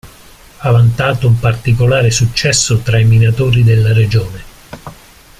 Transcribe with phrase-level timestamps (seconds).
[0.57, 4.41] Ha vantato un particolare successo tra i minatori della regione.